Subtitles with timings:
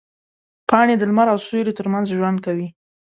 [0.69, 2.67] پاڼې د لمر او سیوري ترمنځ ژوند کوي.